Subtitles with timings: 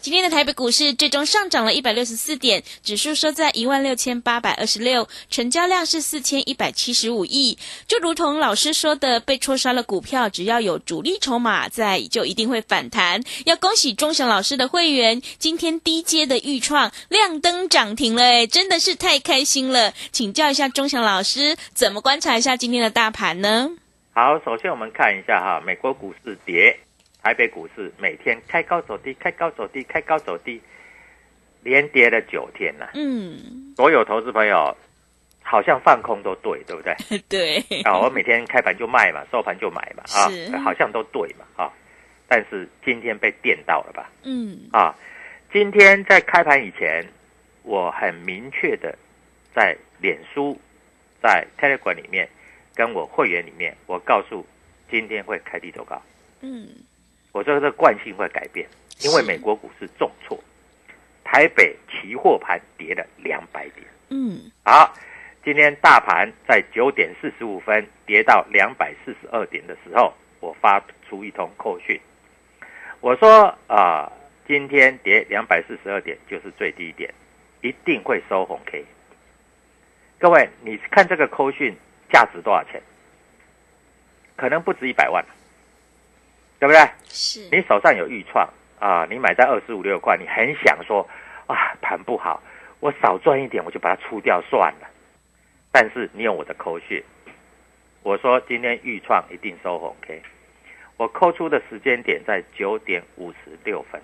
[0.00, 7.58] 今天的台北股市最终上涨了一百六十四点，指数收在一万六千八百二十六，成交量是四千一百七十五亿。
[7.88, 13.20] 就如同老师说的，被戳杀了股票，只要有主力筹码在，就一定会反弹。
[13.44, 19.92] 要恭喜钟祥老师的会员，今天低阶的预创亮灯涨停了，哎，真的是太开心了。
[20.12, 23.70] 请教一下钟祥老师，怎么观察一下今天的大盘呢？
[24.12, 26.78] 好，首先我们看一下哈，美国股市跌。
[27.28, 30.58] 台北股市每天开高走低，开高走低，开高走低，
[31.62, 32.92] 连跌了九天了。
[32.94, 34.74] 嗯，所有投资朋友
[35.42, 36.94] 好像放空都对，对不对？
[37.28, 37.82] 对。
[37.82, 40.24] 啊，我每天开盘就卖嘛，收盘就买嘛，啊，
[40.64, 41.70] 好像都对嘛，啊。
[42.26, 44.10] 但是今天被电到了吧？
[44.22, 44.60] 嗯。
[44.72, 44.94] 啊，
[45.52, 47.04] 今天在开盘以前，
[47.62, 48.96] 我很明确的
[49.54, 50.58] 在脸书、
[51.22, 52.26] 在 Telegram 里面
[52.74, 54.46] 跟我会员里面，我告诉
[54.90, 56.00] 今天会开低走高。
[56.40, 56.66] 嗯。
[57.32, 58.68] 我说这惯性会改变，
[59.00, 60.38] 因为美国股市重挫，
[61.24, 63.86] 台北期货盘跌了两百点。
[64.10, 64.94] 嗯，好，
[65.44, 72.00] 今天大盘在九点四十五分跌到两百四十二点的时候，我发出一通扣讯，
[73.00, 74.10] 我说啊，
[74.46, 77.12] 今天跌两百四十二点就是最低点，
[77.60, 78.84] 一定会收红 K。
[80.18, 81.76] 各位，你看这个扣讯
[82.10, 82.82] 价值多少钱？
[84.34, 85.24] 可能不止一百万。
[86.58, 86.80] 对不对？
[87.08, 88.48] 是你手上有预创
[88.80, 91.08] 啊，你买在二十五六块，你很想说
[91.46, 92.42] 啊，盘不好，
[92.80, 94.88] 我少赚一点，我就把它出掉算了。
[95.70, 97.02] 但是你有我的扣讯，
[98.02, 100.20] 我说今天预创一定收红 K，
[100.96, 104.00] 我扣出的时间点在九点五十六分，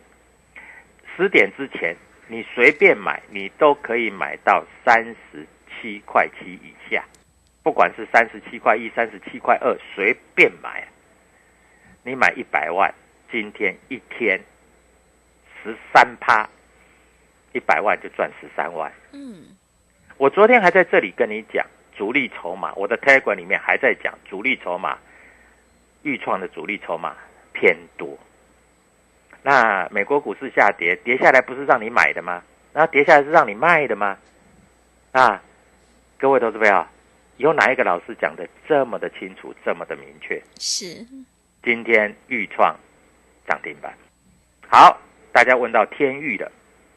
[1.17, 1.97] 十点之前
[2.29, 7.05] 你随便买，你都可以买到三十七块七以下，
[7.63, 10.87] 不管是三十七块一、三十七块二，随便买。
[12.07, 12.93] 你买一百万，
[13.33, 14.39] 今天一天
[15.63, 16.47] 十三趴，
[17.53, 18.93] 一百万就赚十三万。
[19.13, 19.57] 嗯，
[20.19, 21.67] 我昨天还在这里跟你讲
[21.97, 24.99] 主力筹码，我的 Telegram 里面还在讲主力筹码，
[26.03, 27.17] 预创的主力筹码
[27.55, 28.19] 偏多。
[29.43, 32.43] 那美国股市下跌，跌下来不是让你买的吗？
[32.75, 34.19] 然后跌下来是让你卖的吗？
[35.13, 35.43] 啊，
[36.19, 36.87] 各位投资朋友，
[37.39, 40.43] 有哪一个老师讲的这么的清楚，这么的明确？
[40.59, 41.07] 是。
[41.65, 42.77] 今天豫创
[43.49, 43.91] 涨停板，
[44.69, 45.01] 好，
[45.33, 46.53] 大家问到天域的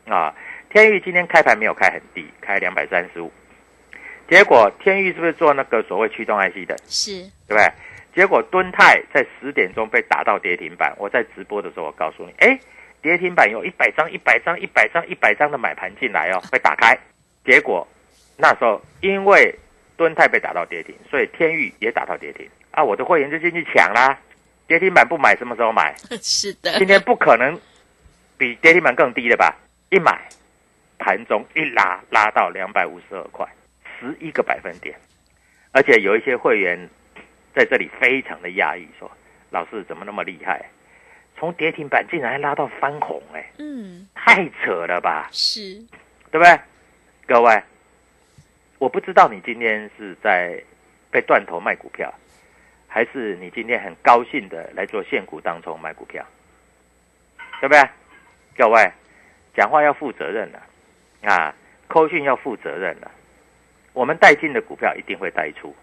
[0.05, 0.35] 啊，
[0.69, 3.31] 天域今天开盘没有开很低，开两百三十五，
[4.29, 6.75] 结果天域是不是做那个所谓驱动 IC 的？
[6.85, 7.71] 是，对不对？
[8.13, 12.59] 结果敦泰在十点钟被打到跌停板，我在直播的时候我告诉你，哎，
[13.01, 16.97] 跌停板有一百张、一百张、一百张、一百张的买盘进来哦， 被打开，
[17.45, 17.87] 结果
[18.35, 19.55] 那时候因为
[19.95, 24.19] 敦泰被打到跌停，所以天域也打到跌停啊，我的会员就进去抢啦。
[24.67, 25.95] 跌停板不买，什么时候买？
[26.21, 27.59] 是的，今天不可能
[28.37, 29.55] 比跌停板更低的吧？
[29.89, 30.27] 一买，
[30.99, 33.47] 盘中一拉，拉到两百五十二块，
[33.99, 34.95] 十一个百分点。
[35.71, 36.89] 而且有一些会员
[37.55, 39.09] 在这里非常的讶异，说
[39.49, 40.65] 老师怎么那么厉害？
[41.39, 45.75] 从跌停板竟然还拉到翻红，哎，嗯，太扯了吧，是，
[46.31, 46.59] 对不对？
[47.27, 47.61] 各位，
[48.79, 50.59] 我不知道你今天是在
[51.11, 52.11] 被断头卖股票，
[52.97, 56.25] 还是你今天很高兴的来做现股当中买股票，
[57.61, 57.89] 对不对？
[58.57, 58.91] 各位，
[59.55, 60.59] 讲话要负责任的
[61.21, 61.53] 啊，
[61.87, 63.07] 扣讯要负责任的。
[63.93, 65.75] 我们带进的股票一定会带出，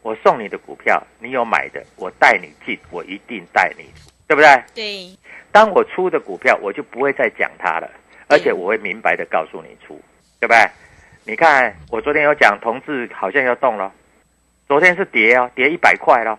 [0.00, 3.84] 我送你的股票，你有买的，我带你进，我一定带你。
[4.00, 4.64] 出，对不对？
[4.74, 5.18] 对，
[5.52, 7.90] 当我出的股票，我就不会再讲它了，
[8.30, 10.00] 而且我会明白的告诉你出，
[10.40, 10.70] 对不对？
[11.26, 13.92] 你看，我昨天有讲同志好像要动了，
[14.70, 16.38] 昨天是跌哦，跌一百块了，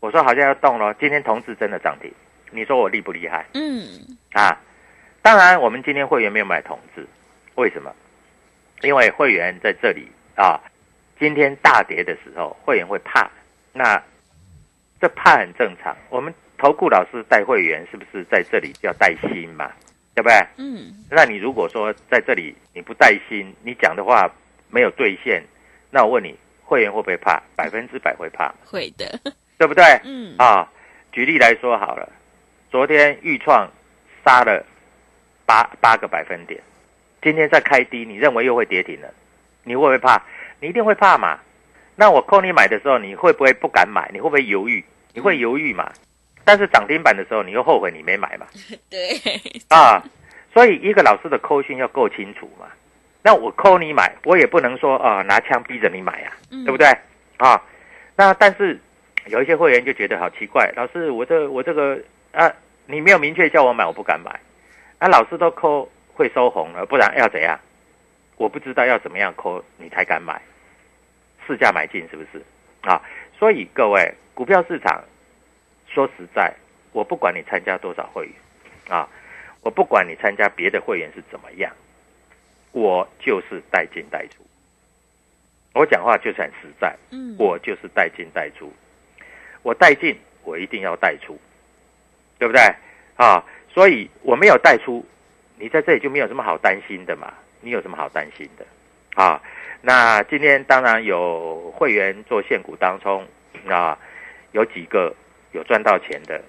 [0.00, 2.12] 我说好像要动了，今天同志真的涨停，
[2.50, 3.86] 你说我厉不厉害嗯，
[4.32, 4.50] 啊？
[5.22, 7.06] 当然，我们今天会员没有买同志，
[7.54, 7.94] 为什么？
[8.82, 10.58] 因为会员在这里啊，
[11.20, 13.30] 今天大跌的时候，会员会怕，
[13.72, 14.02] 那
[15.00, 15.96] 这怕很正常。
[16.10, 19.70] 我们投顾老师带会员，是不是在这里要带心嘛？
[20.16, 20.34] 对不对？
[20.56, 24.28] 嗯，那你如果说在这里你不带心，你讲的话
[24.68, 25.44] 没有兑现，
[25.92, 26.36] 那我问你，
[26.68, 27.42] 会员会不会怕？
[27.56, 29.18] 百分之百会怕，会的，
[29.56, 29.82] 对不对？
[30.04, 30.70] 嗯，啊，
[31.10, 32.06] 举例来说好了，
[32.70, 33.66] 昨天豫创
[34.22, 34.62] 杀了
[35.46, 36.60] 八八个百分点，
[37.22, 39.08] 今天再开低，你认为又会跌停了，
[39.64, 40.22] 你会不会怕？
[40.60, 41.38] 你一定会怕嘛。
[41.96, 44.10] 那我扣你买的时候，你会不会不敢买？
[44.12, 44.84] 你会不会犹豫？
[45.14, 45.90] 你会犹豫嘛？
[46.44, 48.46] 但是涨停板的时候，你又后悔你没买嘛？
[48.90, 49.18] 对，
[49.70, 50.04] 啊，
[50.52, 52.66] 所以一个老师的扣讯要够清楚嘛。
[53.22, 56.86] 那我扣你买，我也不能说啊拿枪逼着你买呀、嗯对不对？
[57.38, 57.62] 啊，
[58.16, 58.78] 那但是
[59.26, 62.00] 有一些会员就觉得好奇怪，老师我这我这个
[62.32, 62.52] 啊，
[62.86, 64.40] 你没有明确叫我买，我不敢买。
[64.98, 67.58] 啊，老师都扣会收红了，不然要怎样？
[68.36, 70.40] 我不知道要怎么样扣你才敢买，
[71.46, 72.42] 市价买进是不是？
[72.82, 73.02] 啊，
[73.36, 75.02] 所以各位股票市场
[75.88, 76.54] 说实在，
[76.92, 78.34] 我不管你参加多少会员
[78.88, 79.08] 啊，
[79.62, 81.72] 我不管你参加别的会员是怎么样，
[82.72, 84.44] 我就是带进带出。
[85.74, 88.72] 我讲话就是很实在，嗯，我就是带进带出。
[89.62, 91.38] 我带进，我一定要带出，
[92.38, 92.62] 对不对？
[93.16, 95.04] 啊，所以我没有带出，
[95.56, 97.32] 你在这里就没有什么好担心的嘛。
[97.60, 98.64] 你有什么好担心的？
[99.20, 99.42] 啊，
[99.82, 103.26] 那今天当然有会员做现股当中
[103.68, 103.98] 啊，
[104.52, 105.14] 有几个
[105.52, 106.40] 有赚到钱的，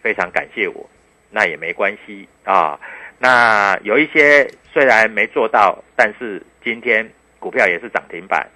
[0.00, 0.88] 非常感谢我，
[1.30, 2.78] 那也没关系啊。
[3.24, 8.46] 那有一些虽然没做到，但是今天股票也是涨停板，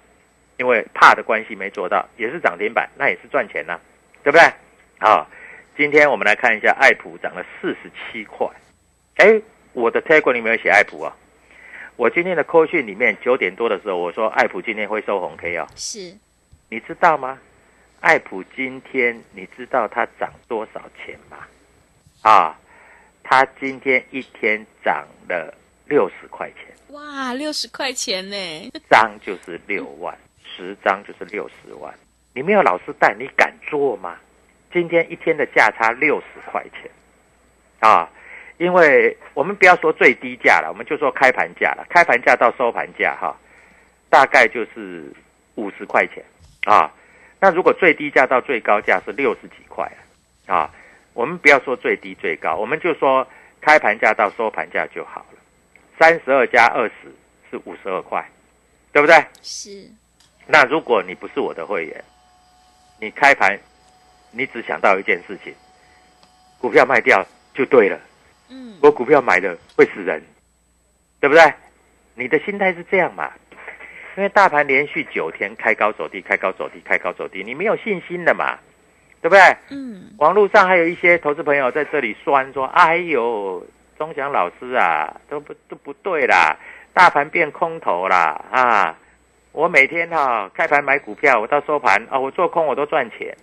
[0.57, 3.79] 因为怕的关系没做到，也是涨停板，那也是赚钱呐、
[4.21, 4.45] 对不对？
[4.99, 5.25] 啊，
[5.75, 8.47] 今天我们来看一下，爱普涨了四十七块。
[9.15, 9.41] 哎，
[9.73, 11.15] 我的 Telegram 里面有写爱普啊。
[11.95, 16.15] 我今天的扣讯里面九点多的时候，我说爱普今天会收红 K 啊、是，
[16.69, 17.39] 你知道吗？
[18.01, 21.37] 爱普今天你知道它涨多少钱吗？
[22.21, 22.55] 啊，
[23.31, 25.53] 它今天一天涨了
[25.85, 28.35] 六十块钱，哇，六十块钱呢，
[28.89, 31.93] 张就是六万，十张就是六十万。
[32.33, 34.17] 你没有老师带，你敢做吗？
[34.73, 36.89] 今天一天的价差六十块钱，
[37.81, 38.09] 啊，
[38.57, 43.37] 因为我们不要说最低价了，我们就说开盘价了，开盘价到收盘价哈，
[44.09, 45.13] 大概就是
[45.53, 46.25] 五十块钱
[46.65, 46.91] 啊。
[47.39, 49.85] 那如果最低价到最高价是六十几块
[50.47, 50.73] 啊，啊，
[51.19, 53.27] 我们不要说最低最高，我们就说
[53.59, 55.39] 开盘价到收盘价就好了。
[55.99, 57.13] 三十二加二十
[57.51, 58.25] 是五十二块，
[58.93, 59.21] 对不对？
[59.41, 59.85] 是，
[60.47, 62.01] 那如果你不是我的会员，
[63.01, 63.59] 你开盘，
[64.31, 65.53] 你只想到一件事情，
[66.57, 67.21] 股票卖掉
[67.53, 67.99] 就对了。
[68.47, 70.23] 嗯，我股票买了会死人，
[71.19, 71.53] 对不对？
[72.15, 73.29] 你的心态是这样嘛？
[74.15, 78.57] 因为大盘连续九天开高走低，开高走低，开高走低，你没有信心的嘛，
[79.21, 79.41] 对不对？
[79.69, 83.65] 嗯，网络上还有一些投资朋友在这里酸说：“哎呦，
[83.97, 86.57] 钟祥老师啊，都不都不对啦，
[86.93, 88.97] 大盘变空头啦啊！
[89.51, 93.35] 我每天哈、开盘买股票，我到收盘啊，我做空我都赚钱。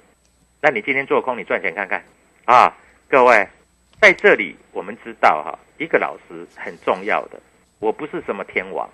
[0.62, 2.02] 那你今天做空，你赚钱看看
[2.46, 2.72] 啊？
[3.08, 3.46] 各位，
[4.00, 7.38] 在这里我们知道哈、一个老师很重要的，
[7.80, 8.88] 我不是什么天王，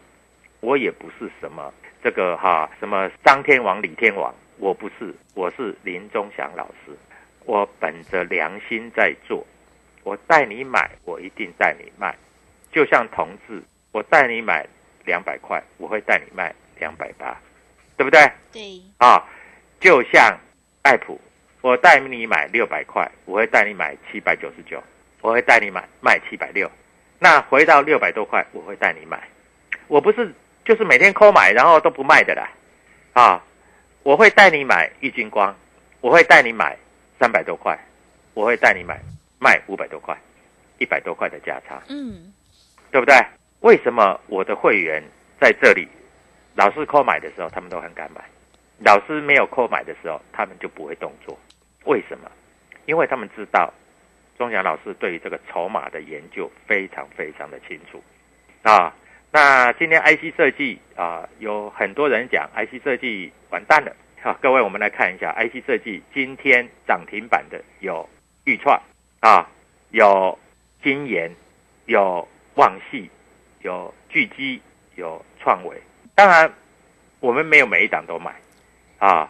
[0.61, 1.73] 我也不是什么
[2.03, 6.93] 这个哈、什么张天王、李天王，我不是，我是林忠祥老师。
[7.45, 9.47] 我本着良心在做，
[10.03, 12.13] 我带你买，我一定带你卖。
[12.73, 14.67] 就像同志，我带你买
[15.05, 17.37] 两百块，我会带你卖两百八，
[17.97, 18.21] 对不对？
[18.53, 19.25] 对，啊，
[19.79, 20.37] 就像
[20.83, 21.21] 爱普，
[21.61, 24.83] 我带你买六百块，我会带你买七百九十九，
[25.21, 26.69] 我会带你买卖七百六。
[27.21, 29.23] 那回到六百多块，我会带你买。
[29.87, 30.33] 我不是
[30.65, 32.49] 就是每天抠买，然后都不卖的啦。
[33.13, 33.45] 啊，
[34.03, 35.55] 我会带你买玉金光，
[36.01, 36.77] 我会带你买
[37.19, 37.79] 三百多块，
[38.35, 39.01] 我会带你买
[39.39, 40.17] 卖五百多块，
[40.79, 42.33] 一百多块的价差，嗯，
[42.91, 43.15] 对不对？
[43.61, 45.03] 为什么我的会员
[45.41, 45.87] 在这里，
[46.55, 48.25] 老师扣买的时候他们都很敢买，
[48.79, 51.39] 老师没有扣买的时候他们就不会动作？
[51.85, 52.31] 为什么？
[52.87, 53.73] 因为他们知道
[54.39, 58.03] 钟祥老师对于这个筹码的研究非常非常的清楚
[58.63, 58.93] 啊。
[59.35, 63.91] 那今天 IC 设计啊，有很多人讲 IC 设计完蛋了。
[64.21, 68.07] 好，各位，我们来看一下 IC 设计今天涨停板的有
[68.45, 68.79] 豫创
[69.21, 69.49] 啊，
[69.91, 70.39] 有
[70.83, 71.35] 金研，
[71.87, 73.11] 有旺系，
[73.63, 74.61] 有巨基，
[74.97, 75.81] 有创维。
[76.15, 76.53] 当然，
[77.21, 78.35] 我们没有每一档都买
[78.99, 79.27] 啊，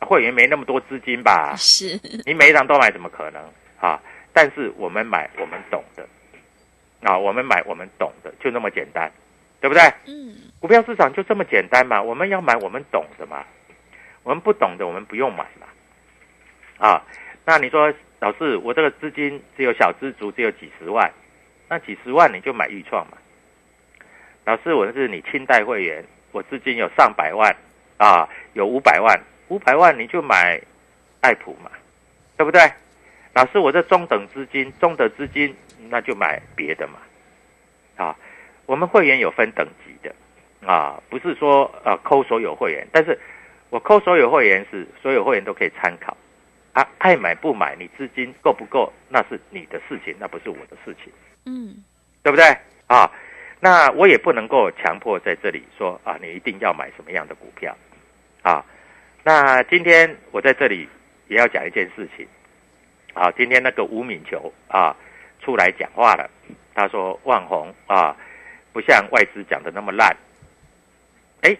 [0.00, 1.54] 会员没那么多资金吧？
[1.56, 3.42] 是，你每一档都买怎么可能
[3.80, 3.98] 啊？
[4.34, 6.06] 但是我们买我们懂的
[7.00, 9.10] 啊，我们买我们懂的，就那么简单，
[9.60, 9.82] 对不对？
[10.06, 13.44] 嗯，股票市场就这么简单嘛，我们要买我们懂的嘛，
[14.22, 15.66] 我们不懂的我们不用买嘛。
[16.78, 17.02] 啊，
[17.44, 21.12] 那你说老师，我这个资金只有小资族，只有几十万，
[21.68, 23.18] 那几十万你就买豫创嘛。
[24.46, 27.54] 老师，我是你清代会员，我资金有上百万
[27.98, 30.60] 啊，有五百万，五百万你就买
[31.20, 31.70] 爱普嘛，
[32.36, 32.60] 对不对？
[33.34, 35.54] 老师，我这中等资金、中等资金，
[35.88, 36.98] 那就买别的嘛。
[37.96, 38.16] 啊，
[38.70, 40.14] 我们会员有分等级的
[40.64, 43.18] 啊，不是说呃扣所有会员，但是
[43.68, 46.16] 我扣所有会员是所有会员都可以参考
[46.72, 51.12] 啊，爱买不买，你资金够不够那是你的事情，那不是我的事情，
[51.46, 51.82] 嗯，
[52.22, 52.44] 对不对
[52.86, 53.10] 啊？
[53.58, 57.76] 那我也不能够强迫在这里说啊，你一定要买什么样的股票
[58.42, 58.64] 啊。
[59.24, 60.88] 那今天我在这里
[61.26, 62.24] 也要讲一件事情
[63.14, 64.94] 啊，今天那个吴敏球啊
[65.40, 66.30] 出来讲话了。
[66.72, 68.16] 他说：“万红啊，
[68.72, 70.16] 不像外资讲的那么烂。”
[71.42, 71.56] 哎，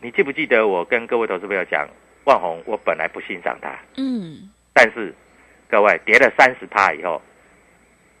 [0.00, 1.88] 你记不记得我跟各位投资朋友讲，
[2.24, 5.14] 万红我本来不欣赏他，嗯，但是
[5.66, 7.22] 各位跌了三十趴以后，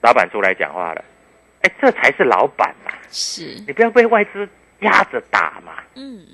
[0.00, 1.04] 老板出来讲话了，
[1.60, 2.92] 哎，这才是老板嘛！
[3.10, 4.48] 是，你不要被外资
[4.80, 6.26] 压着打嘛，嗯，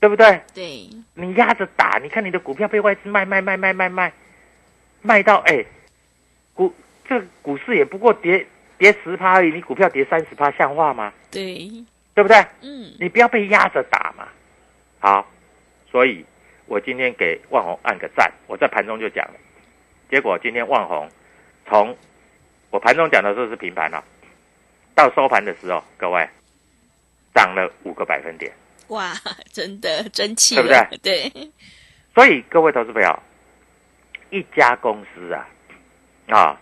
[0.00, 0.40] 对不对？
[0.52, 4.12] 对，你压着打，你看你的股票被外资卖卖卖卖卖卖，
[5.02, 5.64] 卖到哎，
[6.52, 6.74] 股
[7.08, 8.44] 这股市也不过跌。
[8.78, 11.12] 跌十趴而已，你股票跌三十趴，像话吗？
[11.30, 11.68] 对，
[12.14, 12.36] 对不对？
[12.60, 14.28] 嗯，你不要被压着打嘛。
[14.98, 15.26] 好，
[15.90, 16.24] 所以
[16.66, 18.30] 我今天给万红按个赞。
[18.46, 19.34] 我在盘中就讲了，
[20.10, 21.08] 结果今天万红
[21.66, 21.96] 从
[22.70, 24.04] 我盘中讲的时候是平盘了，
[24.94, 26.28] 到收盘的时候，各位
[27.34, 28.52] 涨了五个百分点。
[28.88, 29.12] 哇，
[29.52, 30.98] 真的争气，对不对？
[31.30, 31.50] 对。
[32.14, 33.22] 所以各位投资朋友，
[34.30, 35.48] 一家公司啊，
[36.28, 36.60] 啊。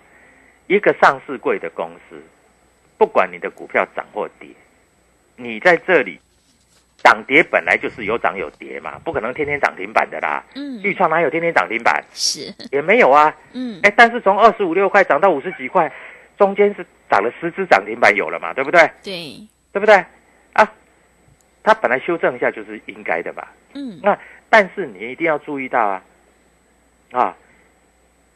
[0.67, 2.21] 一个上市贵的公司，
[2.97, 4.49] 不管你的股票涨或跌，
[5.37, 6.19] 你在这里
[7.03, 10.43] 涨跌本来就是有涨有跌嘛，不可能天天涨停板的啦。
[10.55, 12.03] 嗯，豫创哪有天天涨停板？
[12.15, 13.35] 是也没有啊。
[13.53, 15.93] 嗯，哎，但是从二十五六块涨到五十几块，
[16.39, 18.91] 中间是涨了十只涨停板有了嘛，对不对？
[19.03, 19.95] 对，对不对？
[20.55, 20.73] 啊，
[21.63, 23.53] 它本来修正一下就是应该的吧？
[23.75, 24.19] 嗯，那
[24.49, 26.03] 但是你一定要注意到啊，
[27.13, 27.37] 啊，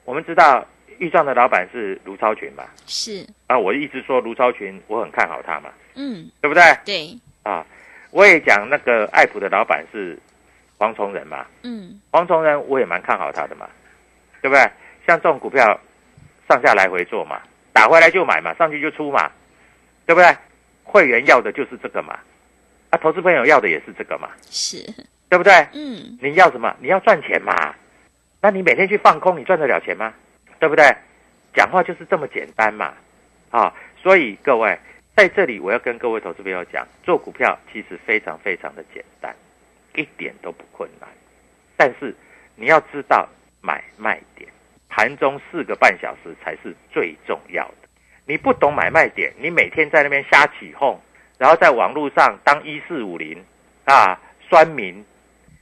[0.05, 0.67] 我们知道。
[0.99, 2.65] 豫创的老板是卢超群嘛？
[2.87, 6.63] 是啊，我一直说卢超群，我很看好他嘛，嗯，对不对？
[6.85, 7.65] 对啊，
[8.11, 10.19] 我也讲那个爱普的老板是
[10.77, 13.69] 黄崇仁嘛，嗯，黄崇仁我也蛮看好他的嘛，
[14.41, 14.63] 对不对？
[15.07, 15.79] 像这种股票
[16.49, 17.41] 上下来回做嘛，
[17.73, 19.31] 打回来就买嘛，上去就出嘛，
[20.07, 20.37] 对不对？
[20.85, 22.19] 会员要的就是这个嘛，
[22.91, 24.77] 啊，投资朋友要的也是这个嘛，是，
[25.29, 25.53] 对不对？
[25.75, 26.75] 嗯，你要什么？
[26.81, 27.75] 你要赚钱嘛？
[28.41, 30.15] 那你每天去放空，你赚得了钱吗？
[30.59, 30.85] 对不对？
[31.55, 32.95] 讲话就是这么简单嘛，
[33.51, 33.75] 啊！
[33.97, 34.79] 所以各位
[35.17, 39.35] 在这里，我要跟各位投资朋友讲，做股票其实非常非常的简单，
[39.97, 41.09] 一点都不困难。
[41.77, 42.15] 但是
[42.55, 43.29] 你要知道
[43.61, 44.49] 买卖点，
[44.89, 47.89] 盘中四个半小时才是最重要的。
[48.25, 51.01] 你不懂买卖点，你每天在那边瞎起哄，
[51.39, 53.43] 然后在网络上当一四五零
[53.85, 55.05] 啊酸民，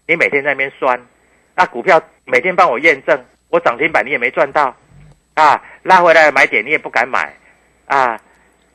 [0.07, 1.01] 你每天在那边酸，
[1.55, 4.77] 那股票每天帮我验证，我涨停板你也没赚到。
[5.37, 7.31] 啊，拉回来买点你也不敢买，
[7.85, 8.19] 啊，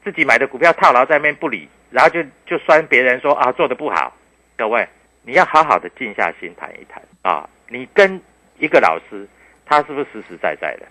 [0.04, 4.16] 自己买的股票套牢在那边不理，然后就就酸别人说啊做的不好。
[4.56, 4.88] 各位，
[5.24, 8.22] 你要好好的静下心谈一谈啊，你跟
[8.60, 9.28] 一个老师，
[9.66, 10.86] 他是不是实实在在的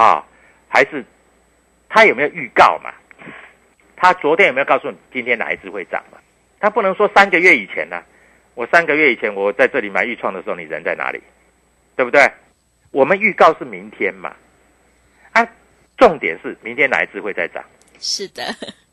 [0.00, 0.24] 啊？
[0.68, 1.04] 还是
[1.88, 2.94] 他有没有预告嘛？
[3.96, 6.18] 他昨天有没有告诉你今天哪一只会涨嘛？
[6.60, 8.00] 他不能说三个月以前呢，
[8.54, 11.20] 我三个月以前我在这里买预创的时候，你人在哪里？
[11.96, 12.30] 对不对？
[12.92, 14.32] 我们预告是明天嘛？
[16.04, 17.64] 啊，重点是明天哪一只会再涨？
[17.98, 18.42] 是的，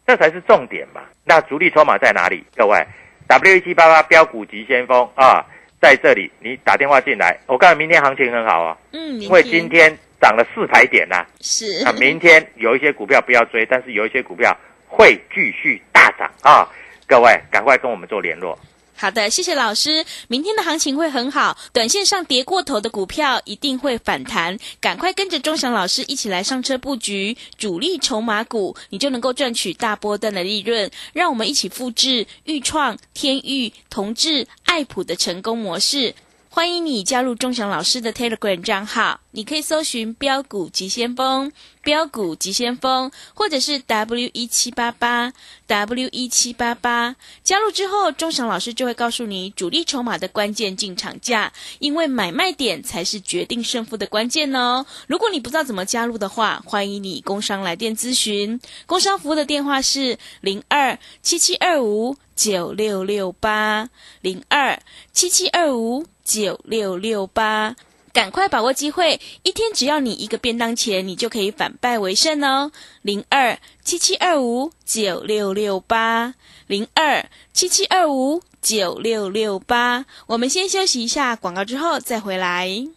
[0.08, 1.02] 这才是重点嘛。
[1.26, 2.44] 那主力筹码在哪里？
[2.56, 2.82] 各位
[3.28, 5.46] ，W 一七八八标股急先锋啊，
[5.82, 16.68] 在这里你打电话进来，我告诉你明天行情很好啊，嗯，因为今天涨了四百点呐、是啊，明天有一些股票不要追，但是有一些股票会继续大涨啊！
[17.06, 18.58] 各位赶快跟我们做联络。
[19.02, 20.06] 好的，谢谢老师。
[20.28, 30.92] 明天的行情会很好，短线上跌过头的股票一定会反弹，赶快跟着钟祥老师一起来上车布局主力筹码股，你就能够赚取大波段的利润。
[31.14, 36.14] 让我们一起复制豫创、天域、同志、爱普的成功模式。
[36.54, 41.50] 欢迎你加入钟祥老师的 Telegram 账号，你可以搜寻“标股急先锋”、
[41.82, 45.34] “标股急先锋”，或者是 W 一七八八
[45.68, 47.16] W 一七八八。
[47.44, 54.86] 加入之后，钟祥老师就会告诉你主力筹码的关键进场价，因为买卖点才是决定胜负的关键哦。
[55.08, 63.90] 如果你不知道怎么加入的话，欢迎你工商来电咨询，工商服务的电话是零二七七二五九六六八
[64.22, 64.80] 零二
[65.12, 67.76] 七七二五九六六八。
[68.14, 72.72] 赶快把握机会，一天只要你一个便当钱，你就可以反败为胜哦。
[73.02, 76.36] 零二七七二五九六六八，
[76.68, 80.06] 零二七七二五九六六八。
[80.28, 82.88] 我们先休息一下广告，之后再回来。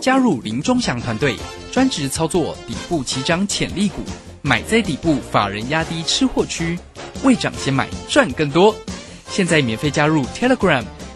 [0.00, 1.36] 加入林忠祥团队，
[1.72, 4.02] 专职操作底部起涨潜力股，
[4.42, 6.78] 买在底部，法人压低吃货区，
[7.24, 8.74] 未涨先买赚更多。
[9.28, 10.84] 现在免费加入 Telegram，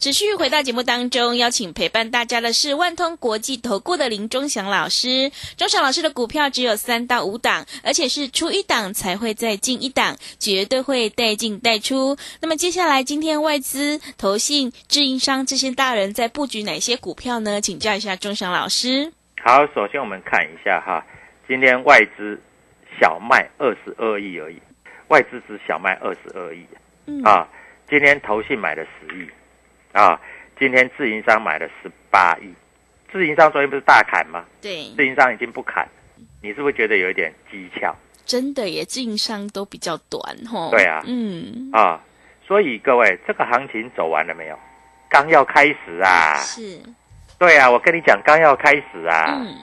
[0.00, 5.30] 持续回到节目当中，邀请陪伴大家的是万通国际投顾的林忠祥老师。
[5.58, 12.16] 忠祥老师的股票只有三到五档，而且是出一档才会再进一档，绝对会带进带出。
[12.40, 17.60] 那么接下来，今天外资、投信、制营商这些大人在布局哪些股票呢？
[17.60, 19.12] 请教一下忠祥老师。
[19.44, 21.04] 好，首先我们看一下哈，
[21.46, 22.40] 今天外资
[22.98, 24.56] 小卖二十二亿而已，
[25.08, 26.64] 外资只小卖二十二亿
[27.04, 27.46] 嗯啊。
[27.90, 29.28] 今天投信买了十亿
[29.92, 30.20] 啊，
[30.58, 32.52] 今天自营商买了十八亿，
[33.10, 34.44] 自营商昨天不是大砍吗？
[34.60, 35.88] 对，自营商已经不砍，
[36.42, 40.70] 你是不是觉得有一点蹊跷真的耶，自营商都比较短吼。
[40.70, 42.00] 对啊嗯，啊？
[42.46, 44.58] 所以各位，这个行情走完了没有？
[45.08, 46.36] 刚要开始啊！
[46.36, 46.80] 是，
[47.38, 49.38] 对啊，我跟你讲，刚要开始啊！
[49.40, 49.54] 嗯，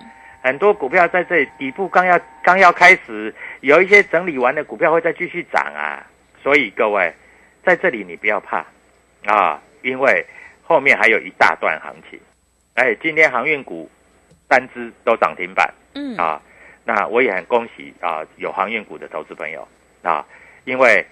[0.41, 6.05] 很多股票在这里底部刚要刚要开始，有一些整理完的股票会再继续涨啊。
[6.43, 7.13] 所以各位，
[7.65, 8.65] 在这里你不要怕
[9.25, 10.26] 啊，因为
[10.63, 12.19] 后面还有一大段行情。
[12.73, 13.89] 哎，今天航运股
[14.47, 15.73] 单只都涨停板。
[15.95, 16.41] 嗯，啊，
[16.84, 19.65] 那我也很恭喜啊，有航运股的投资朋友。
[20.04, 20.26] 啊，
[20.65, 21.06] 因为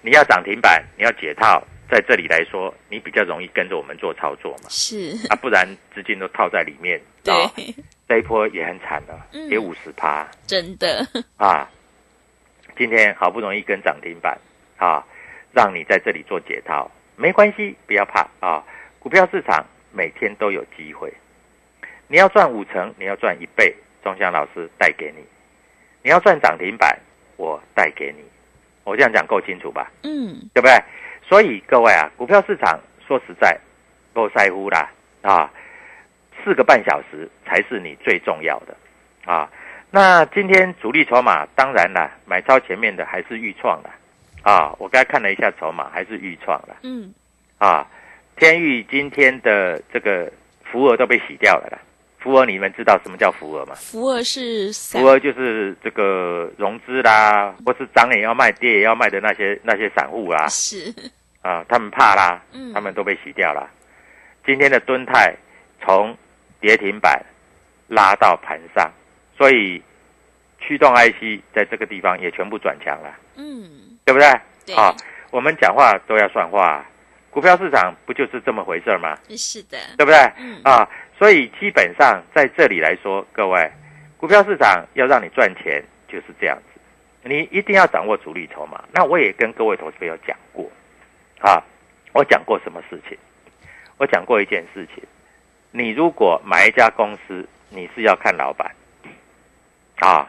[0.00, 4.68] 你要涨停板，你要解套，在这里来说，你比较容易跟着我们做操作嘛。
[4.68, 7.74] 是，啊，不然资金都套在里面， 啊，对，
[8.08, 9.48] 这一波也很惨了，嗯。
[9.48, 10.26] 跌五十趴。
[10.46, 11.04] 真的，
[11.36, 11.68] 啊！
[12.76, 14.38] 今天好不容易跟涨停板
[14.76, 15.04] 啊，
[15.52, 18.62] 让你在这里做解套，没关系，不要怕啊！
[19.00, 21.12] 股票市场每天都有机会，
[22.06, 25.22] 你要赚五成，你要赚一倍，钟祥老师带给你；
[26.04, 26.96] 你要赚涨停板，
[27.36, 28.22] 我带给你。
[28.84, 29.90] 我这样讲够清楚吧？
[30.04, 30.72] 嗯，对不对？
[31.22, 33.58] 所以各位啊，股票市场说实在
[34.14, 34.88] 够在乎啦
[35.22, 35.52] 啊，
[36.44, 38.76] 四个半小时才是你最重要的
[39.26, 39.50] 啊。
[39.90, 43.90] 那今天主力筹码当然啦，买超前面的还是豫创啦
[44.48, 44.74] 啊。
[44.78, 47.12] 我刚才看了一下筹码，还是预创了嗯，
[47.58, 47.86] 啊。
[48.36, 50.32] 天域今天的这个
[50.70, 51.78] 福额都被洗掉了啦。
[52.20, 53.74] 福额你们知道什么叫福额吗？
[53.76, 60.46] 福尔是散福额就是这个融资啦，或是涨也要卖，跌也要卖的那些那些散户啦。
[60.48, 60.92] 是，
[61.42, 63.68] 啊，他们怕啦嗯，他们都被洗掉了。
[64.44, 65.34] 今天的敦泰
[65.80, 66.16] 从
[66.60, 67.24] 跌停板
[67.88, 68.90] 拉到盘上，
[69.36, 69.82] 所以
[70.60, 73.77] 驱动 IC 在这个地方也全部转强了，嗯，
[74.08, 74.26] 对不对？
[74.64, 74.94] 对啊，
[75.30, 76.82] 我们讲话都要算话，
[77.28, 79.14] 股票市场不就是这么回事吗？
[79.36, 80.18] 是的，对不对？
[80.38, 83.70] 嗯啊，所以基本上在这里来说，各位，
[84.16, 86.80] 股票市场要让你赚钱就是这样子，
[87.22, 88.82] 你一定要掌握主力筹码。
[88.92, 90.64] 那我也跟各位投资朋友讲过，
[91.40, 91.62] 啊，
[92.14, 93.18] 我讲过什么事情？
[93.98, 95.04] 我讲过一件事情，
[95.70, 98.74] 你如果买一家公司，你是要看老板，
[99.96, 100.26] 啊，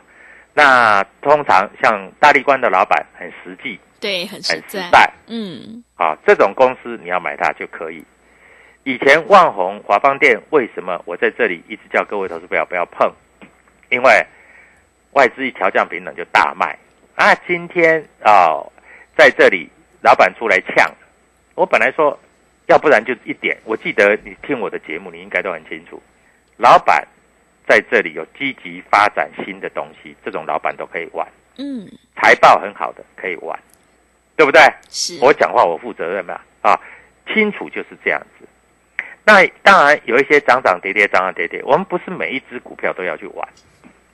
[0.53, 8.03] 那通常像大力关的老板很实际，对，很实很实在，嗯，啊，这种公司你要买它就可以。
[8.83, 13.11] 以前万宏、华邦店为什么我在这里一直叫各位投资不要不要碰？
[13.89, 14.25] 因为
[15.11, 16.77] 外资一调降平等就大卖
[17.15, 17.35] 啊。
[17.47, 18.63] 今天啊、
[19.15, 19.69] 在这里
[20.01, 20.89] 老板出来呛，
[21.55, 22.17] 我本来说，
[22.67, 23.57] 要不然就一点。
[23.65, 26.01] 我记得你听我的节目，你应该都很清楚，
[26.57, 27.05] 老板
[27.69, 31.27] 在这里有积极发展新的东西，这种老板都可以玩。
[31.59, 33.59] 嗯，财报很好的可以玩，
[34.35, 34.59] 对不对？
[34.89, 36.73] 是，我讲话我负责任嘛，啊，
[37.27, 38.47] 清楚就是这样子。
[39.23, 43.47] 那当然有一些涨涨跌跌，涨涨跌跌，我们不是每一只股票都要去玩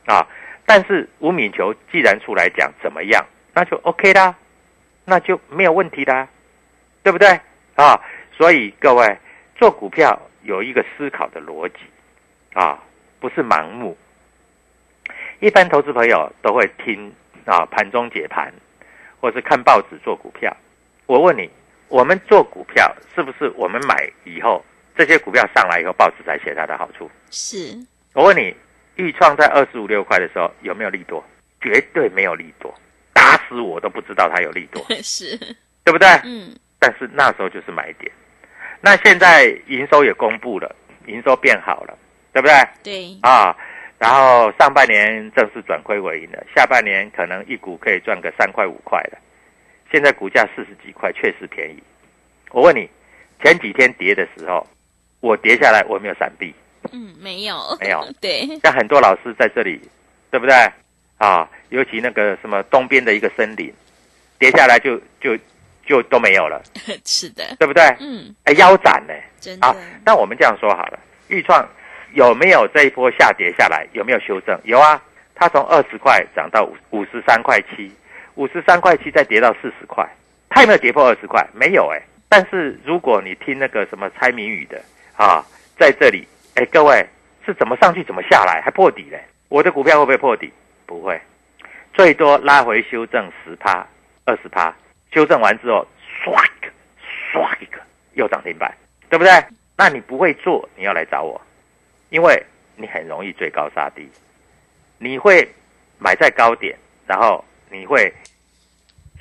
[0.05, 0.27] 啊。
[0.65, 4.35] 但是吴敏球既然出来讲怎么样，那就 OK 啦，
[5.05, 6.27] 那就没有问题啦，
[7.03, 7.39] 对不对
[7.75, 7.97] 啊？
[8.33, 9.17] 所以各位
[9.55, 11.75] 做股票有一个思考的逻辑
[12.53, 12.83] 啊，
[13.19, 13.97] 不是盲目。
[15.39, 17.13] 一般投资朋友都会听
[17.45, 18.53] 啊盘中解盘，
[19.19, 20.55] 或是看报纸做股票。
[21.05, 21.49] 我问你，
[21.87, 24.63] 我们做股票是不是我们买以后，
[24.97, 27.09] 这些股票上来以后，报纸才写它的好处？
[27.29, 27.77] 是。
[28.13, 28.55] 我问你，
[28.95, 31.23] 豫创在二十五六块的时候有没有利多？
[31.61, 32.73] 绝对没有利多，
[33.11, 35.35] 打死我都不知道它有利多， 是，
[35.83, 36.07] 对不对？
[36.23, 38.11] 嗯，但是那时候就是买点。
[38.81, 40.75] 那现在营收也公布了，
[41.07, 41.97] 营收变好了，
[42.35, 42.53] 对不对？
[42.83, 43.55] 对，啊，
[43.97, 49.17] 然后上半年正式转亏为盈了，下半年可能一股可以赚个三块五块的。
[49.89, 51.81] 现在股价四十几块，确实便宜。
[52.51, 52.89] 我问你，
[53.41, 54.67] 前几天跌的时候，
[55.21, 56.53] 我跌下来我有没有闪避？
[56.91, 58.05] 嗯，没有，没有。
[58.19, 59.79] 对，像很多老师在这里，
[60.29, 60.53] 对不对？
[61.17, 63.73] 啊，尤其那个什么东边的一个森林，
[64.37, 65.37] 跌下来就就
[65.85, 66.61] 就都没有了，
[67.05, 67.81] 是的，对不对？
[68.01, 69.13] 嗯，哎，腰斩呢？
[69.39, 69.73] 真的啊，
[70.05, 71.65] 那我们这样说好了，豫创
[72.15, 73.85] 有没有这一波下跌下来？
[73.91, 74.57] 有没有修正？
[74.63, 75.01] 有啊，
[75.35, 77.91] 它从二十块涨到五五十三块七，
[78.35, 80.09] 五十三块七再跌到四十块，
[80.49, 81.45] 它有没有跌破二十块？
[81.53, 82.01] 没有哎。
[82.29, 84.81] 但是如果你听那个什么猜谜语的
[85.17, 85.43] 啊，
[85.77, 86.25] 在这里，
[86.55, 87.05] 哎，各位
[87.45, 89.21] 是怎么上去怎么下来，还破底嘞？
[89.49, 90.51] 我的股票会不会破底？
[90.85, 91.19] 不会，
[91.93, 93.85] 最多拉回修正十趴、
[94.23, 94.73] 二十趴，
[95.11, 95.85] 修正完之后，
[96.23, 96.71] 刷一个，
[97.31, 97.81] 刷一个
[98.13, 98.73] 又涨停板，
[99.09, 99.31] 对不对？
[99.77, 101.41] 那你不会做，你要来找我，
[102.09, 104.09] 因为你很容易追高杀低，
[104.97, 105.47] 你会
[105.97, 108.13] 买在高点，然后你会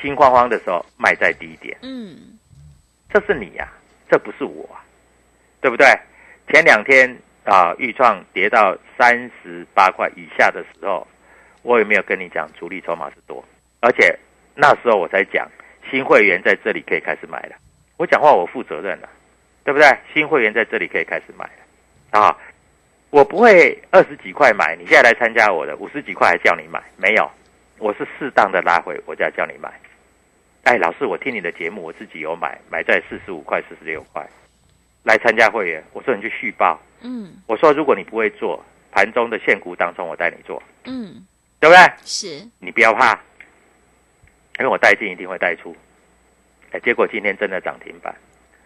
[0.00, 2.38] 心慌慌的时候卖在低点，嗯，
[3.08, 3.72] 这是你呀、
[4.10, 4.84] 这不是我、啊，
[5.60, 5.86] 对不对？
[6.52, 11.06] 前两天啊，豫创跌到三十八块以下的时候，
[11.62, 13.42] 我有没有跟你讲主力筹码是多？
[13.80, 14.18] 而且
[14.54, 15.50] 那时候我才讲
[15.90, 17.56] 新会员在这里可以开始买了。
[17.96, 19.08] 我讲话我负责任了，
[19.64, 19.88] 对不对？
[20.12, 22.36] 新会员在这里可以开始买了啊！
[23.14, 26.82] 我不会二十几块买，你现在来参加我的五十几块还叫你买？
[26.96, 27.30] 没有，
[27.78, 29.72] 我是适当的拉回，我再叫你买。
[30.64, 34.28] 哎，老师，我听你的节目，我自己有买，买在四十五块、四十六块，
[35.04, 35.80] 来参加会员。
[35.92, 41.24] 我说你去续报，嗯我说如果你不会做盘中的限股当中，我带你做，嗯，
[41.60, 41.92] 对不对？
[42.04, 43.12] 是，你不要怕，
[44.58, 45.72] 因为我带进一定会带出。
[46.72, 48.12] 哎，结果今天真的涨停板，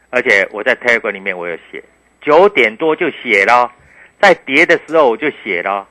[0.09, 1.85] 而且我在 Telegram 里面我有写，
[2.23, 3.71] 九点多就写了，
[4.21, 5.87] 在跌的时候我就写了，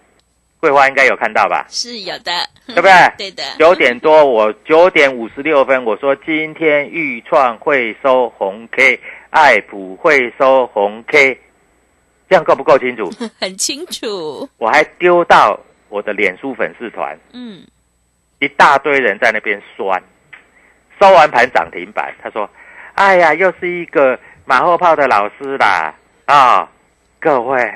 [0.60, 1.66] 桂花应该有看到吧？
[1.70, 2.32] 是有的，
[2.68, 2.92] 对不对？
[3.18, 11.40] 对的，九点多，我九点五十六分，我说今天豫创会收红 K，爱普会收红 K，
[12.30, 13.10] 这样够不够清楚？
[13.40, 15.60] 很清楚，我还丢到
[15.90, 17.66] 我的脸书粉丝团，嗯，
[18.40, 20.02] 一大堆人在那边酸，
[21.00, 22.50] 收完盘涨停板，他说
[22.96, 25.94] ：“哎呀，又是一个马后炮的老师啦！”
[26.26, 26.70] 啊，
[27.20, 27.74] 各位，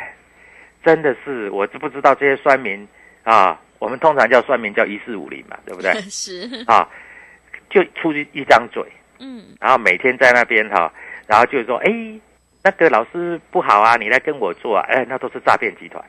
[0.84, 2.88] 真的是我知不知道这些酸民
[3.24, 3.60] 啊？
[3.80, 5.92] 我们通常叫酸民叫一四五零嘛，对不对？
[6.08, 6.88] 是，啊，
[7.68, 8.84] 就出一张嘴，
[9.18, 10.94] 嗯，然后每天在那边哈、
[11.26, 11.92] 然后就说：“哎，
[12.64, 16.04] 那个老师不好啊，你来跟我做啊！”哎，那都是诈骗集团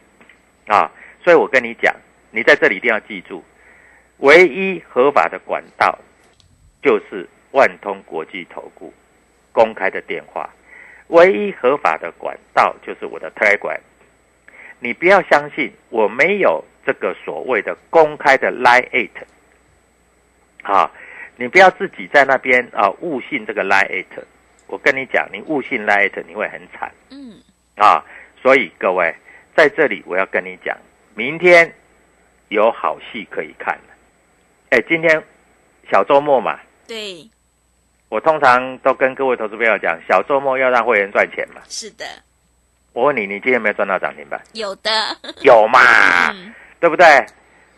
[0.67, 0.91] 啊！
[1.25, 1.95] 所以我跟你讲，
[2.31, 3.43] 你在这里一定要记住，
[4.19, 5.99] 唯一合法的管道
[6.83, 8.93] 就是万通国际投顾
[9.51, 10.51] 公开的电话，
[11.07, 13.81] 唯一合法的管道就是我的 Telegram。
[14.83, 19.11] 你不要相信我没有这个所谓的公开的 Line Eight
[20.63, 20.91] 啊，
[21.37, 24.25] 你不要自己在那边啊误信这个 Line Eight。
[24.67, 26.93] 我跟你讲，你误信 Line Eight 你会很惨。
[27.11, 27.41] 嗯，
[27.77, 28.05] 啊，
[28.43, 29.15] 所以各位
[29.55, 30.77] 在这里我要跟你讲，
[31.15, 31.73] 明天
[32.49, 33.95] 有好戏可以看了。
[34.71, 35.23] 哎，今天
[35.93, 37.31] 小周末嘛，对，
[38.09, 41.61] 我通常都跟各位投资朋友讲，小周末要让会员赚钱嘛。
[41.69, 42.05] 是的，
[42.93, 44.41] 我问你，你今天有没有赚到涨停板？
[44.53, 44.91] 有的，
[45.43, 45.81] 有嘛，
[46.33, 47.07] 嗯，对不对？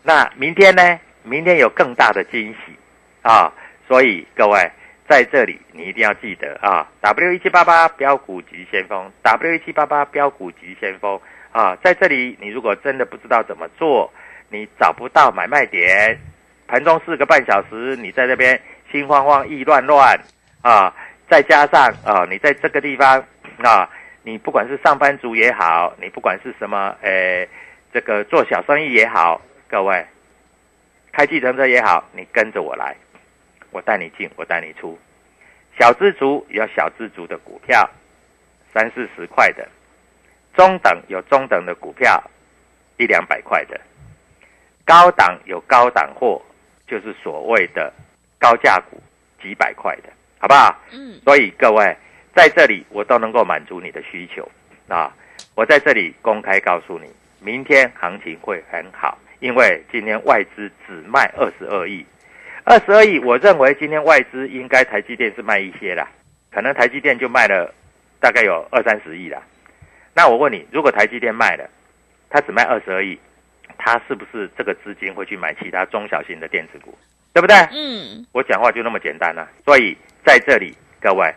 [0.03, 0.99] 那明天呢？
[1.23, 2.77] 明天有更大的惊喜
[3.23, 3.51] 啊！
[3.87, 4.71] 所以各位
[5.09, 11.19] 在这里，你一定要记得啊，W 一七八八标股急先锋，W 一七八八标股急先锋
[11.51, 11.75] 啊！
[11.83, 14.13] 在这里，你如果真的不知道怎么做，
[14.49, 16.19] 你找不到买卖点，
[16.67, 20.19] 盘中四个半小时，你在这边心慌慌、意乱乱
[20.61, 20.93] 啊，
[21.27, 23.23] 再加上啊，你在这个地方
[23.63, 23.89] 啊，
[24.25, 27.47] 你不管是上班族也好，你不管是什么，诶，
[27.93, 30.03] 这个做小生意也好，各位
[31.11, 32.95] 开计程车也好，你跟着我来，
[33.69, 34.97] 我带你进，我带你出。
[35.79, 37.87] 小资族有小资族的股票，
[38.73, 39.63] 三四十块的；
[40.55, 42.19] 中等有中等的股票，
[42.97, 43.79] 一两百块的；
[44.83, 46.41] 高档有高档货，
[46.87, 47.93] 就是所谓的
[48.39, 48.99] 高价股，
[49.39, 50.09] 几百块的，
[50.39, 50.75] 好不好？
[50.91, 51.95] 嗯，所以各位
[52.35, 54.47] 在这里，我都能够满足你的需求
[54.89, 55.11] 啊！
[55.55, 57.07] 我在这里公开告诉你，
[57.39, 62.05] 明天行情会很好，因为今天外资只卖二十二亿。
[62.65, 66.05] 二十二亿，我认为今天外资应该台积电是卖一些啦，
[66.51, 67.73] 可能台积电就卖了
[68.19, 69.41] 大概有二三十亿啦。
[70.13, 71.69] 那我问你，如果台积电卖了，
[72.29, 73.17] 它只卖二十二亿，
[73.77, 76.97] 它是不是这个资金会去买其他中小型的电子股？
[77.31, 77.55] 对不对？
[77.71, 79.95] 嗯，我讲话就那么简单了、所以
[80.25, 81.33] 在这里，各位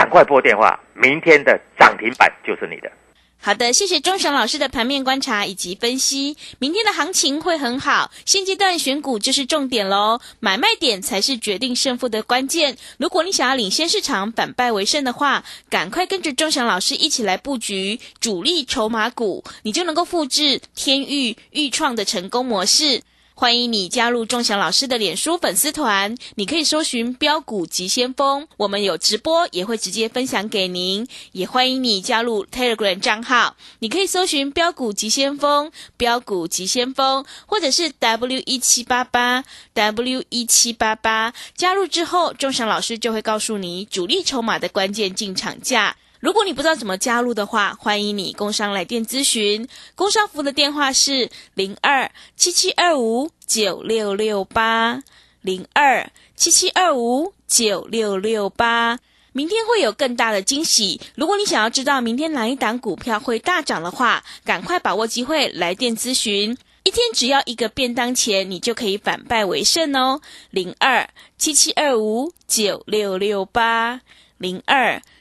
[0.00, 2.90] 赶快拨电话，明天的涨停板就是你的。
[3.36, 6.38] 好的，谢谢钟祥老师的盘面观察以及分析。
[6.58, 12.78] 明天的行情会很好，现阶段选股就是重点喽，买卖点才是决定胜负的关键。
[12.96, 23.02] 如果你想要领先市场、反败为胜的话，赶快跟着钟祥老师一起来布局主力筹码股，你就能够复制天域、豫创的成功模式。
[23.40, 31.08] 欢迎你加入钟祥老师的脸书粉丝团，你可以搜寻“标股急先锋”，我们有直播，也会直接分享给您。
[31.32, 41.32] 也欢迎你加入 Telegram 账号，你可以搜寻“标股急先锋”、“标股急先锋”，或者是 W 一七八八 W 一七八八。
[41.56, 45.96] 加入之后，钟祥老师就会告诉你主力筹码的关键进场价。
[46.20, 49.66] 如果你不知道怎么加入的话，欢迎你工商来电咨询。
[49.94, 55.02] 工商服务的电话是零二七七二五九六六八
[55.40, 58.98] 零二七七二五九六六八。
[59.32, 61.00] 明天会有更大的惊喜。
[61.14, 66.54] 如果你想要知道明天哪一档股票会大涨的话，赶快把握机会来电咨询。
[66.82, 70.20] 一天只要一个便当钱，你就可以反败为胜哦。
[70.50, 74.02] 零二七七二五九六六八
[74.36, 75.00] 零二。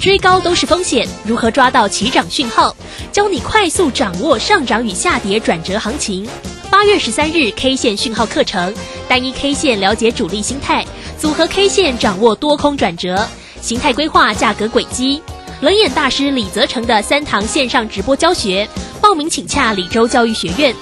[0.00, 2.74] 追高都是风险，如何抓到起涨讯号？
[3.12, 6.26] 教你快速掌握上涨与下跌转折行情。
[6.70, 8.72] 八月十三日 K 线讯号课程，
[9.06, 10.86] 单一 K 线了解主力心态，
[11.18, 13.28] 组合 K 线掌握多空转折，
[13.60, 15.22] 形态规划价格轨迹。
[15.60, 18.66] 冷眼大师李泽成的三堂线上直播教学，
[19.02, 20.74] 报名请洽李州教育学院，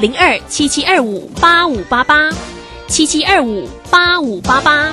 [0.00, 2.28] 零二七七二五八五八八，
[2.88, 4.92] 七七二五八五八八。